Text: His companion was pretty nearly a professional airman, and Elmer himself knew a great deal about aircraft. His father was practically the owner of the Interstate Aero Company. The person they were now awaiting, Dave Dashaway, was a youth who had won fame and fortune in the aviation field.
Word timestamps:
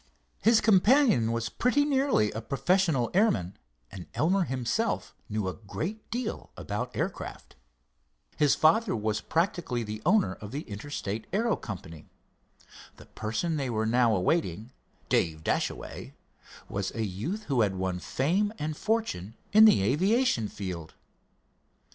His 0.41 0.61
companion 0.61 1.31
was 1.31 1.47
pretty 1.49 1.85
nearly 1.85 2.31
a 2.31 2.41
professional 2.41 3.11
airman, 3.13 3.59
and 3.91 4.07
Elmer 4.15 4.45
himself 4.45 5.13
knew 5.29 5.47
a 5.47 5.53
great 5.53 6.09
deal 6.09 6.49
about 6.57 6.95
aircraft. 6.95 7.55
His 8.35 8.55
father 8.55 8.95
was 8.95 9.21
practically 9.21 9.83
the 9.83 10.01
owner 10.03 10.33
of 10.33 10.49
the 10.51 10.61
Interstate 10.61 11.27
Aero 11.31 11.55
Company. 11.55 12.07
The 12.97 13.05
person 13.05 13.57
they 13.57 13.69
were 13.69 13.85
now 13.85 14.15
awaiting, 14.15 14.71
Dave 15.07 15.43
Dashaway, 15.43 16.15
was 16.67 16.91
a 16.95 17.05
youth 17.05 17.43
who 17.43 17.61
had 17.61 17.75
won 17.75 17.99
fame 17.99 18.51
and 18.57 18.75
fortune 18.75 19.35
in 19.53 19.65
the 19.65 19.83
aviation 19.83 20.47
field. 20.47 20.95